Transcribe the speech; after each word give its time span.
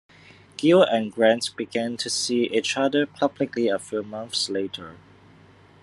Gill 0.57 0.81
and 0.81 1.11
Grant 1.11 1.55
began 1.55 1.95
to 1.97 2.09
see 2.09 2.49
each 2.51 2.75
other 2.75 3.05
publicly 3.05 3.67
a 3.67 3.77
few 3.77 4.01
months 4.01 4.49
later. 4.49 4.95